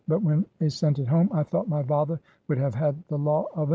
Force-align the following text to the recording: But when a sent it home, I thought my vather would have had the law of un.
But 0.07 0.23
when 0.23 0.47
a 0.59 0.67
sent 0.67 0.97
it 0.97 1.07
home, 1.07 1.29
I 1.31 1.43
thought 1.43 1.69
my 1.69 1.83
vather 1.83 2.19
would 2.47 2.57
have 2.57 2.73
had 2.73 2.95
the 3.07 3.19
law 3.19 3.45
of 3.53 3.69
un. 3.69 3.69